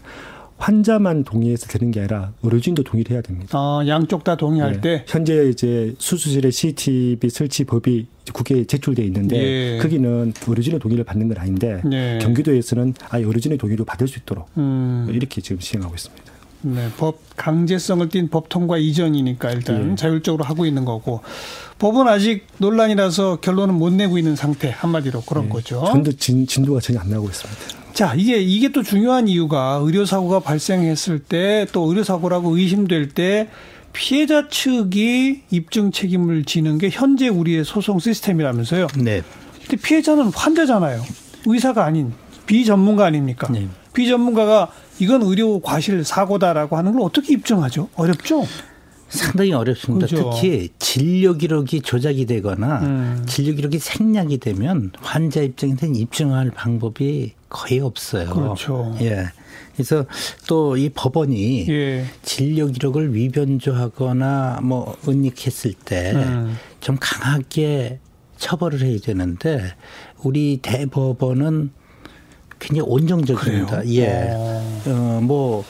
환자만 0.58 1.24
동의해서 1.24 1.66
되는 1.68 1.90
게 1.92 2.00
아니라 2.00 2.32
의료진도 2.42 2.82
동의를 2.82 3.12
해야 3.12 3.22
됩니다. 3.22 3.56
아, 3.56 3.82
양쪽 3.86 4.24
다 4.24 4.36
동의할 4.36 4.72
네. 4.74 4.80
때? 4.80 5.04
현재 5.06 5.48
이제 5.48 5.94
수술실에 5.98 6.50
CCTV 6.50 7.30
설치 7.30 7.64
법이 7.64 8.06
국회에 8.32 8.64
제출돼 8.64 9.02
있는데 9.04 9.36
예. 9.36 9.78
거기는 9.80 10.34
의료진의 10.46 10.80
동의를 10.80 11.04
받는 11.04 11.28
건 11.28 11.38
아닌데 11.38 11.80
예. 11.92 12.18
경기도에서는 12.20 12.94
아예 13.08 13.22
의료진의 13.22 13.56
동의를 13.56 13.84
받을 13.84 14.08
수 14.08 14.18
있도록 14.18 14.48
음. 14.58 15.08
이렇게 15.10 15.40
지금 15.40 15.60
시행하고 15.60 15.94
있습니다. 15.94 16.24
네, 16.62 16.88
법 16.96 17.20
강제성을 17.36 18.08
띈 18.08 18.28
법 18.28 18.48
통과 18.48 18.78
이전이니까 18.78 19.52
일단 19.52 19.92
예. 19.92 19.94
자율적으로 19.94 20.42
하고 20.44 20.66
있는 20.66 20.84
거고 20.84 21.20
법은 21.78 22.08
아직 22.08 22.46
논란이라서 22.58 23.36
결론은 23.40 23.74
못 23.76 23.92
내고 23.92 24.18
있는 24.18 24.34
상태 24.34 24.68
한마디로 24.76 25.22
그런 25.22 25.44
예. 25.44 25.48
거죠. 25.50 25.84
전도 25.86 26.12
진, 26.12 26.46
진도가 26.48 26.80
전혀 26.80 26.98
안 26.98 27.08
나고 27.10 27.28
있습니다. 27.28 27.77
자, 27.98 28.14
이게 28.14 28.40
이게 28.40 28.68
또 28.68 28.84
중요한 28.84 29.26
이유가 29.26 29.80
의료 29.82 30.04
사고가 30.04 30.38
발생했을 30.38 31.18
때 31.18 31.66
또 31.72 31.88
의료 31.88 32.04
사고라고 32.04 32.56
의심될 32.56 33.08
때 33.08 33.48
피해자 33.92 34.46
측이 34.46 35.42
입증 35.50 35.90
책임을 35.90 36.44
지는 36.44 36.78
게 36.78 36.90
현재 36.90 37.26
우리의 37.26 37.64
소송 37.64 37.98
시스템이라면서요. 37.98 38.86
네. 38.98 39.22
근데 39.62 39.76
피해자는 39.82 40.30
환자잖아요. 40.32 41.02
의사가 41.46 41.84
아닌 41.84 42.12
비전문가 42.46 43.04
아닙니까? 43.04 43.48
네. 43.50 43.66
비전문가가 43.94 44.70
이건 45.00 45.22
의료 45.22 45.58
과실 45.58 46.04
사고다라고 46.04 46.76
하는 46.76 46.92
걸 46.92 47.02
어떻게 47.02 47.32
입증하죠? 47.32 47.88
어렵죠? 47.96 48.46
상당히 49.08 49.52
어렵습니다. 49.52 50.06
그렇죠. 50.06 50.30
특히 50.34 50.68
진료 50.78 51.34
기록이 51.34 51.80
조작이 51.80 52.26
되거나 52.26 52.80
음. 52.80 53.24
진료 53.26 53.54
기록이 53.54 53.78
생략이 53.78 54.38
되면 54.38 54.90
환자 55.00 55.40
입장에서는 55.40 55.96
입증할 55.96 56.50
방법이 56.50 57.32
거의 57.48 57.80
없어요. 57.80 58.30
그렇죠. 58.30 58.94
예. 59.00 59.26
그래서 59.74 60.04
또 60.46 60.76
이 60.76 60.90
법원이 60.90 61.66
예. 61.68 62.04
진료 62.22 62.66
기록을 62.66 63.14
위변조하거나 63.14 64.60
뭐 64.62 64.96
은닉했을 65.08 65.72
때좀 65.72 66.20
음. 66.20 66.96
강하게 67.00 68.00
처벌을 68.36 68.82
해야 68.82 68.98
되는데 68.98 69.74
우리 70.22 70.58
대법원은 70.62 71.70
굉장히 72.58 72.88
온정적입니다. 72.88 73.82
그래요? 73.82 73.94
예. 73.94 74.90
어, 74.90 75.20
뭐, 75.22 75.64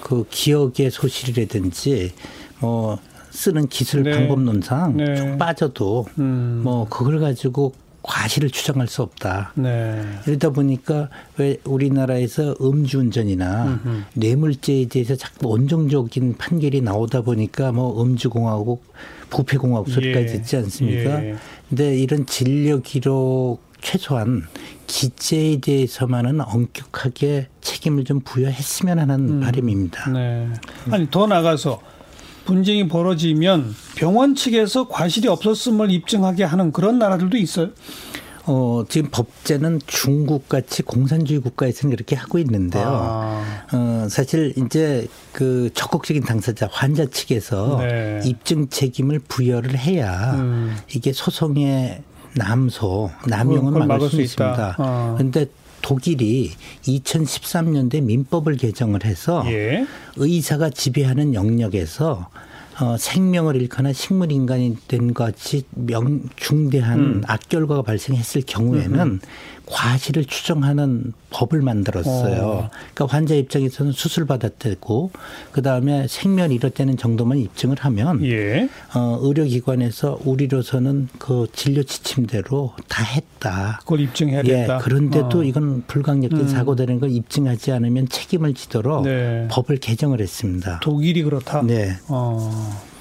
그 0.00 0.24
기억의 0.28 0.90
소실이라든지 0.90 2.12
뭐 2.62 2.98
쓰는 3.30 3.66
기술 3.68 4.04
네. 4.04 4.12
방법론상 4.12 4.96
네. 4.96 5.16
쭉 5.16 5.38
빠져도 5.38 6.06
음. 6.18 6.60
뭐 6.64 6.86
그걸 6.88 7.18
가지고 7.18 7.74
과실을 8.02 8.50
추정할 8.50 8.88
수 8.88 9.02
없다. 9.02 9.52
네. 9.54 10.02
이러다 10.26 10.50
보니까 10.50 11.08
왜 11.36 11.58
우리나라에서 11.64 12.56
음주운전이나 12.60 13.64
음흠. 13.64 14.02
뇌물죄에 14.14 14.86
대해서 14.86 15.14
자꾸 15.14 15.48
원정적인 15.50 16.36
판결이 16.36 16.80
나오다 16.80 17.22
보니까 17.22 17.70
뭐 17.70 18.02
음주공화국, 18.02 18.84
부패공화국 19.30 19.88
소리까지 19.90 20.24
예. 20.24 20.32
듣지 20.38 20.56
않습니까? 20.56 21.24
예. 21.24 21.36
근데 21.68 21.96
이런 21.96 22.26
진료 22.26 22.80
기록 22.80 23.60
최소한 23.80 24.42
기재에 24.86 25.58
대해서만은 25.58 26.40
엄격하게 26.40 27.48
책임을 27.60 28.04
좀 28.04 28.20
부여했으면 28.20 28.98
하는 28.98 29.28
음. 29.28 29.40
바람입니다. 29.40 30.10
네. 30.10 30.48
아니 30.90 31.10
더 31.10 31.26
나가서 31.26 31.80
분쟁이 32.44 32.88
벌어지면 32.88 33.74
병원 33.96 34.34
측에서 34.34 34.88
과실이 34.88 35.28
없었음을 35.28 35.90
입증하게 35.90 36.44
하는 36.44 36.72
그런 36.72 36.98
나라들도 36.98 37.36
있어요. 37.36 37.70
어, 38.44 38.82
지금 38.88 39.08
법제는 39.10 39.80
중국 39.86 40.48
같이 40.48 40.82
공산주의 40.82 41.40
국가에서는 41.40 41.94
그렇게 41.94 42.16
하고 42.16 42.38
있는데요. 42.38 42.88
아. 42.88 43.66
어, 43.72 44.08
사실 44.10 44.52
이제 44.56 45.06
그 45.32 45.70
적극적인 45.74 46.24
당사자 46.24 46.68
환자 46.70 47.06
측에서 47.06 47.78
네. 47.78 48.20
입증 48.24 48.68
책임을 48.68 49.20
부여를 49.20 49.78
해야 49.78 50.34
음. 50.34 50.76
이게 50.92 51.12
소송의 51.12 52.02
남소 52.34 53.10
남용은 53.28 53.72
막을, 53.72 53.86
막을 53.86 54.08
수, 54.08 54.16
수 54.16 54.22
있습니다. 54.22 54.74
그런데 55.16 55.42
어. 55.42 55.46
독일이 55.82 56.52
2013년대 56.84 58.02
민법을 58.02 58.56
개정을 58.56 59.04
해서 59.04 59.44
예. 59.46 59.86
의사가 60.16 60.70
지배하는 60.70 61.34
영역에서 61.34 62.28
어, 62.80 62.96
생명을 62.96 63.56
잃거나 63.56 63.92
식물 63.92 64.32
인간이 64.32 64.76
된 64.88 65.12
것이 65.12 65.64
명, 65.70 66.22
중대한 66.36 66.98
음. 66.98 67.22
악결과가 67.26 67.82
발생했을 67.82 68.42
경우에는 68.46 69.00
음흠. 69.00 69.18
과실을 69.72 70.26
추정하는 70.26 71.14
법을 71.30 71.62
만들었어요. 71.62 72.42
어. 72.42 72.70
그러니까 72.94 73.06
환자 73.06 73.34
입장에서는 73.34 73.92
수술 73.92 74.26
받았대고 74.26 75.10
그 75.50 75.62
다음에 75.62 76.06
생명 76.08 76.52
잃었다는 76.52 76.98
정도만 76.98 77.38
입증을 77.38 77.78
하면 77.80 78.22
예. 78.26 78.68
어, 78.94 79.18
의료기관에서 79.22 80.20
우리로서는 80.24 81.08
그 81.18 81.46
진료 81.54 81.82
지침대로 81.82 82.74
다 82.88 83.02
했다. 83.02 83.78
그걸 83.80 84.00
입증해야겠다. 84.00 84.74
예. 84.74 84.78
그런데도 84.78 85.38
어. 85.38 85.42
이건 85.42 85.84
불강력된 85.86 86.40
음. 86.40 86.48
사고되는 86.48 87.00
걸 87.00 87.10
입증하지 87.10 87.72
않으면 87.72 88.08
책임을 88.08 88.52
지도록 88.52 89.04
네. 89.04 89.48
법을 89.50 89.78
개정을 89.78 90.20
했습니다. 90.20 90.80
독일이 90.80 91.22
그렇다. 91.22 91.62
네. 91.62 91.96
어. 92.08 92.91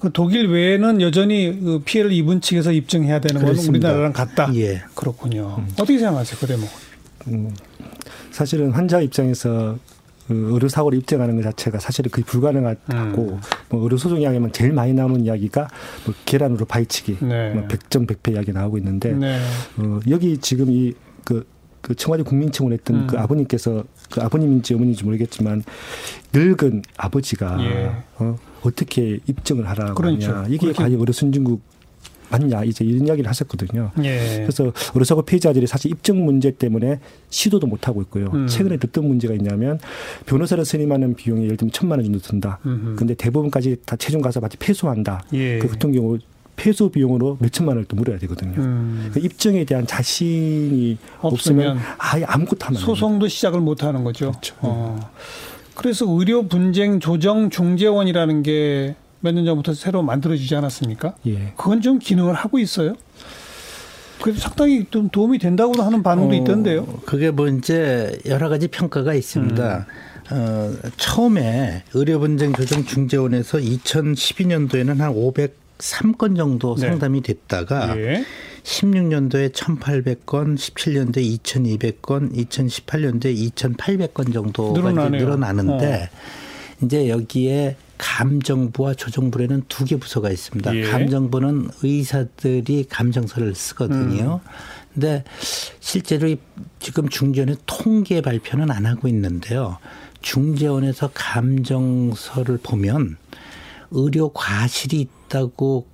그 0.00 0.10
독일 0.12 0.48
외에는 0.48 1.00
여전히 1.00 1.58
그 1.60 1.82
피해를 1.84 2.12
입은 2.12 2.40
측에서 2.40 2.72
입증해야 2.72 3.20
되는 3.20 3.44
건 3.44 3.56
우리나라랑 3.56 4.12
같다. 4.12 4.50
예. 4.54 4.82
그렇군요. 4.94 5.56
음. 5.58 5.68
어떻게 5.72 5.98
생각하세요, 5.98 6.38
그 6.40 6.46
대목? 6.46 6.68
음, 7.28 7.54
사실은 8.30 8.70
환자 8.70 9.00
입장에서 9.00 9.76
그 10.28 10.50
의료 10.52 10.68
사고를 10.68 10.98
입증하는 10.98 11.36
것 11.36 11.42
자체가 11.42 11.78
사실은 11.78 12.10
거의 12.10 12.22
불가능하고 12.24 13.22
음. 13.22 13.40
뭐 13.70 13.82
의료 13.82 13.96
소송 13.96 14.20
이야기만 14.20 14.52
제일 14.52 14.72
많이 14.72 14.92
나오는 14.92 15.24
이야기가 15.24 15.68
뭐 16.04 16.14
계란으로 16.26 16.66
파헤치기, 16.66 17.18
네. 17.22 17.54
뭐 17.54 17.66
백점 17.66 18.06
백패 18.06 18.32
이야기 18.32 18.52
나오고 18.52 18.78
있는데 18.78 19.12
네. 19.14 19.40
어, 19.78 20.00
여기 20.10 20.38
지금 20.38 20.70
이그 20.70 21.46
그 21.80 21.94
청와대 21.94 22.22
국민청원 22.22 22.74
했던 22.74 22.98
그 22.98 23.02
음. 23.02 23.06
그 23.06 23.18
아버님께서 23.18 23.84
그 24.10 24.20
아버님인지 24.20 24.74
어머니인지 24.74 25.04
모르겠지만 25.04 25.64
늙은 26.34 26.82
아버지가 26.98 27.56
예. 27.64 27.92
어, 28.18 28.36
어떻게 28.62 29.18
입증을 29.26 29.68
하라고 29.68 29.94
그렇죠. 29.94 30.32
하냐 30.32 30.48
이게 30.48 30.72
과연 30.72 31.00
어느 31.00 31.10
순진국 31.12 31.60
맞냐 32.30 32.64
이제 32.64 32.84
이런 32.84 33.06
이야기를 33.06 33.28
하셨거든요. 33.30 33.90
예. 34.04 34.40
그래서 34.42 34.72
의료사고 34.94 35.22
피해자들이 35.22 35.66
사실 35.66 35.90
입증 35.90 36.24
문제 36.24 36.50
때문에 36.50 37.00
시도도 37.30 37.66
못 37.66 37.88
하고 37.88 38.02
있고요. 38.02 38.26
음. 38.34 38.46
최근에 38.46 38.76
듣던 38.76 39.06
문제가 39.06 39.34
있냐면 39.34 39.78
변호사를 40.26 40.62
선임하는 40.64 41.14
비용이 41.14 41.44
예를 41.44 41.56
들면 41.56 41.72
천만 41.72 41.98
원 41.98 42.04
정도 42.04 42.18
든다. 42.18 42.58
음흠. 42.66 42.96
근데 42.96 43.14
대부분까지 43.14 43.76
다 43.86 43.96
최종 43.96 44.20
가서 44.20 44.40
마치 44.40 44.56
패소한다. 44.58 45.24
예. 45.32 45.58
그 45.58 45.68
같은 45.68 45.92
경우 45.92 46.18
폐소 46.56 46.90
비용으로 46.90 47.38
몇 47.40 47.52
천만 47.52 47.76
원을 47.76 47.86
또 47.86 47.96
물어야 47.96 48.18
되거든요. 48.18 48.60
음. 48.60 49.06
그러니까 49.08 49.20
입증에 49.20 49.64
대한 49.64 49.86
자신이 49.86 50.98
없으면, 51.20 51.68
없으면 51.68 51.78
아예 51.98 52.24
아무것도 52.24 52.66
하면 52.66 52.80
소송도 52.80 53.28
시작을 53.28 53.60
못 53.60 53.84
하는 53.84 54.04
거죠. 54.04 54.32
그렇죠. 54.32 54.54
어. 54.60 55.10
그래서 55.78 56.04
의료 56.08 56.46
분쟁 56.48 57.00
조정 57.00 57.48
중재원이라는 57.50 58.42
게 58.42 58.94
몇 59.20 59.34
년 59.34 59.44
전부터 59.44 59.74
새로 59.74 60.02
만들어지지 60.02 60.54
않았습니까? 60.54 61.14
예. 61.26 61.52
그건 61.56 61.80
좀 61.80 61.98
기능을 61.98 62.34
하고 62.34 62.58
있어요. 62.60 62.94
그래서 64.22 64.40
상당히 64.40 64.86
좀 64.90 65.08
도움이 65.08 65.38
된다고 65.38 65.80
하는 65.82 66.02
반응도 66.04 66.34
어, 66.34 66.38
있던데요. 66.38 66.86
그게 67.04 67.30
뭐 67.32 67.48
이제 67.48 68.16
여러 68.26 68.48
가지 68.48 68.68
평가가 68.68 69.14
있습니다. 69.14 69.86
음. 70.30 70.34
어, 70.34 70.72
처음에 70.96 71.82
의료 71.94 72.20
분쟁 72.20 72.52
조정 72.52 72.84
중재원에서 72.84 73.58
2012년도에는 73.58 74.98
한 74.98 75.10
500. 75.10 75.56
3건 75.78 76.36
정도 76.36 76.74
네. 76.74 76.88
상담이 76.88 77.20
됐다가 77.22 77.96
예. 77.96 78.24
16년도에 78.68 79.50
1,800건, 79.52 80.56
17년도에 80.56 81.40
2,200건, 81.42 82.34
2018년도에 82.34 83.52
2,800건 83.52 84.32
정도가 84.32 84.78
늘어나네요. 84.78 85.24
늘어나는데 85.24 86.10
어. 86.12 86.84
이제 86.84 87.08
여기에 87.08 87.76
감정부와 87.96 88.94
조정부에는 88.94 89.64
두 89.68 89.84
개 89.86 89.96
부서가 89.96 90.30
있습니다. 90.30 90.76
예. 90.76 90.82
감정부는 90.90 91.70
의사들이 91.82 92.84
감정서를 92.88 93.54
쓰거든요. 93.54 94.40
음. 94.44 94.50
근데 94.94 95.24
실제로 95.80 96.34
지금 96.78 97.08
중재원의 97.08 97.56
통계 97.66 98.20
발표는 98.20 98.70
안 98.70 98.86
하고 98.86 99.08
있는데요. 99.08 99.78
중재원에서 100.20 101.10
감정서를 101.14 102.58
보면 102.62 103.16
의료 103.90 104.28
과실이 104.32 105.00
있다고 105.00 105.86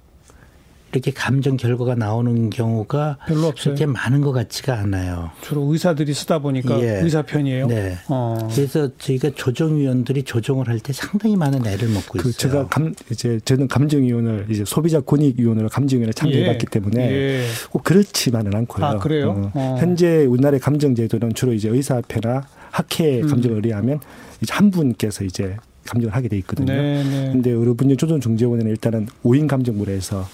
이렇게 0.99 1.11
감정 1.11 1.57
결과가 1.57 1.95
나오는 1.97 2.51
경우가 2.51 3.19
별로 3.27 3.49
없어요. 3.49 3.75
그렇게 3.75 3.87
많은 3.87 4.21
것 4.21 4.33
같지가 4.33 4.79
않아요. 4.79 5.31
주로 5.43 5.63
의사들이 5.73 6.15
쓰다 6.15 6.39
보니까 6.39 6.81
예. 6.81 7.01
의사 7.03 7.23
편이에요. 7.23 7.67
네. 7.67 7.97
어. 8.09 8.49
그래서 8.53 8.89
저희가 8.99 9.31
조정위원들이 9.35 10.23
조정을 10.23 10.69
할 10.69 10.79
때 10.85 10.93
상당히 10.93 11.37
많은 11.37 11.67
애를 11.67 11.89
먹고 11.89 12.19
그 12.19 12.29
있어요. 12.29 12.33
제가 12.33 12.67
감 12.69 12.95
이제 13.11 13.41
저는 13.45 13.69
감정위원을 13.69 14.47
이제 14.51 14.65
소비자 14.67 15.01
권익위원으로 15.01 15.69
감정위원회 15.69 16.13
참여해봤기 16.13 16.67
예. 16.67 16.71
때문에 16.71 17.11
예. 17.11 17.45
꼭 17.71 17.85
그렇지만은 17.85 18.55
않고요. 18.55 18.85
아 18.85 18.99
그래요? 18.99 19.31
어. 19.31 19.51
어. 19.55 19.77
현재 19.79 20.25
우리나라의 20.27 20.61
감정제도는 20.61 21.35
주로 21.35 21.53
이제 21.55 21.69
의사협회나 21.71 22.43
학회 22.71 23.21
음. 23.23 23.27
감정을 23.29 23.57
의뢰하면 23.57 24.01
이제 24.43 24.53
한 24.53 24.71
분께서 24.71 25.25
이제 25.25 25.57
감정을 25.87 26.15
하게 26.15 26.29
돼 26.29 26.37
있거든요. 26.39 26.73
네, 26.73 27.03
네. 27.05 27.29
근데 27.33 27.51
의료분쟁 27.51 27.97
조정 27.97 28.21
중재원에는 28.21 28.71
일단은 28.71 29.07
5인 29.25 29.47
감정부에서 29.49 30.27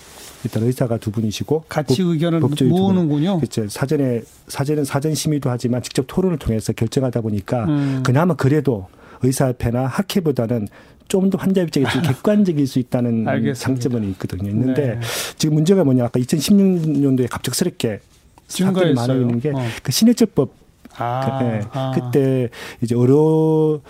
일단 0.44 0.62
의사가 0.62 0.98
두 0.98 1.10
분이시고 1.10 1.64
같이 1.68 2.02
법, 2.02 2.12
의견을 2.12 2.40
모으는군요. 2.40 3.38
그렇죠. 3.38 3.68
사전에 3.68 4.22
사전은 4.48 4.84
사전 4.84 5.14
심의도 5.14 5.50
하지만 5.50 5.82
직접 5.82 6.04
토론을 6.06 6.38
통해서 6.38 6.72
결정하다 6.72 7.20
보니까 7.20 7.64
음. 7.66 8.02
그나마 8.04 8.34
그래도 8.34 8.88
의사협회나 9.22 9.86
학회보다는 9.86 10.68
좀 11.10 11.28
더 11.28 11.36
환자 11.38 11.60
입장에 11.60 11.86
좀 11.86 12.02
객관적일 12.02 12.66
수 12.66 12.78
있다는 12.78 13.26
장점은 13.54 14.08
있거든요. 14.12 14.48
있는데 14.50 14.94
네. 14.94 15.00
지금 15.36 15.56
문제가 15.56 15.84
뭐냐 15.84 16.04
아까 16.04 16.20
2016년도에 16.20 17.28
갑작스럽게 17.28 18.00
사건이 18.46 18.94
많아지는 18.94 19.40
게그 19.40 19.58
어. 19.58 19.62
그 19.82 19.92
신해철법 19.92 20.52
아, 20.96 21.38
그, 21.38 21.44
네. 21.44 21.60
아. 21.72 21.92
그때 21.94 22.48
이제 22.80 22.94
의료 22.94 23.80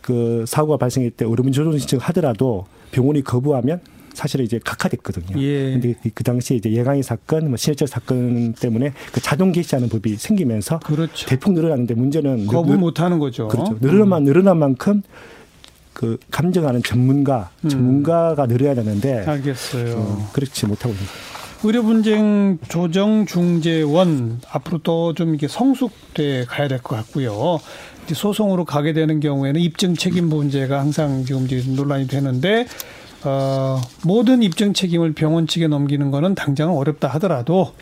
그 0.00 0.44
사고가 0.46 0.76
발생할 0.76 1.10
때 1.10 1.24
의료민 1.24 1.52
조정 1.52 1.76
신청 1.76 1.98
하더라도 2.00 2.66
병원이 2.92 3.22
거부하면 3.22 3.80
사실은 4.18 4.44
이제 4.44 4.58
각하됐거든요. 4.64 5.40
예. 5.40 5.72
근데 5.74 5.94
그, 6.02 6.10
그 6.12 6.24
당시에 6.24 6.56
이제 6.56 6.72
예강의 6.72 7.04
사건, 7.04 7.46
뭐 7.48 7.56
신해철 7.56 7.86
사건 7.86 8.52
때문에 8.54 8.92
그 9.12 9.20
자동 9.20 9.52
개시하는 9.52 9.88
법이 9.88 10.16
생기면서 10.16 10.80
그렇죠. 10.80 11.28
대폭 11.28 11.52
늘어났는데 11.52 11.94
문제는 11.94 12.46
거부 12.48 12.74
못 12.76 12.98
하는 13.00 13.20
거죠. 13.20 13.46
그렇죠. 13.46 13.78
늘어난 13.80 14.24
늘어난 14.24 14.58
만큼 14.58 15.02
그 15.92 16.18
감정하는 16.32 16.82
전문가, 16.82 17.50
음. 17.64 17.68
전문가가 17.68 18.46
늘어야 18.46 18.74
되는데 18.74 19.24
알겠어요. 19.24 19.94
어, 19.96 20.30
그렇지 20.32 20.66
못하고 20.66 20.92
있는 20.94 21.06
거예요. 21.06 21.38
의료 21.64 21.82
분쟁 21.84 22.58
조정 22.68 23.24
중재원 23.26 24.40
앞으로 24.50 24.78
더좀 24.82 25.34
이게 25.36 25.46
성숙돼 25.48 26.44
가야 26.46 26.66
될 26.66 26.78
것 26.80 26.96
같고요. 26.96 27.58
소송으로 28.12 28.64
가게 28.64 28.92
되는 28.92 29.20
경우에는 29.20 29.60
입증 29.60 29.94
책임 29.94 30.28
문제가 30.28 30.80
항상 30.80 31.24
지금 31.24 31.46
논란이 31.76 32.06
되는데 32.08 32.66
어, 33.24 33.80
모든 34.04 34.42
입증 34.42 34.72
책임을 34.72 35.12
병원 35.12 35.46
측에 35.46 35.66
넘기는 35.66 36.10
거는 36.10 36.34
당장은 36.34 36.74
어렵다 36.74 37.08
하더라도 37.08 37.72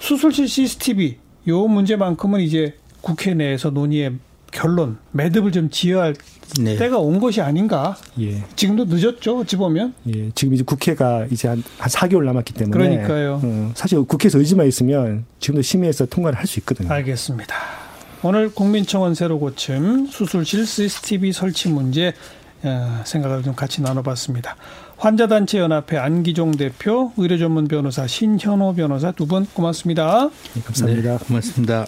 수술실 0.00 0.48
CCTV 0.48 1.16
요 1.48 1.66
문제만큼은 1.66 2.40
이제 2.40 2.74
국회 3.00 3.34
내에서 3.34 3.70
논의의 3.70 4.14
결론 4.50 4.96
매듭을 5.12 5.52
좀 5.52 5.68
지어야 5.70 6.04
할 6.04 6.14
네. 6.60 6.76
때가 6.76 6.98
온 6.98 7.20
것이 7.20 7.42
아닌가. 7.42 7.96
예. 8.20 8.42
지금도 8.56 8.86
늦었죠. 8.86 9.40
어찌 9.40 9.56
보면. 9.56 9.92
예. 10.14 10.30
지금 10.34 10.54
이제 10.54 10.64
국회가 10.64 11.26
이제 11.30 11.48
한, 11.48 11.62
한 11.78 11.88
4개월 11.90 12.24
남았기 12.24 12.54
때문에. 12.54 12.70
그러니까요. 12.76 13.40
어, 13.42 13.72
사실 13.74 14.02
국회에서 14.02 14.38
의지만 14.38 14.66
있으면 14.66 15.26
지금도 15.40 15.60
심의해서 15.60 16.06
통과를 16.06 16.38
할 16.38 16.46
수 16.46 16.58
있거든요. 16.60 16.90
알겠습니다. 16.90 17.54
오늘 18.22 18.52
국민청원 18.52 19.14
새로 19.14 19.38
고침 19.38 20.06
수술실 20.06 20.66
CCTV 20.66 21.32
설치 21.32 21.68
문제 21.68 22.08
어, 22.08 22.12
생각을 23.04 23.42
좀 23.42 23.54
같이 23.54 23.82
나눠봤습니다. 23.82 24.56
환자단체 24.96 25.58
연합회 25.58 25.96
안기종 25.96 26.52
대표, 26.52 27.12
의료전문 27.16 27.68
변호사 27.68 28.06
신현호 28.06 28.74
변호사 28.74 29.12
두 29.12 29.26
분 29.26 29.46
고맙습니다. 29.52 30.28
네, 30.54 30.62
감사합니다. 30.62 31.18
네, 31.18 31.24
고맙습니다. 31.26 31.86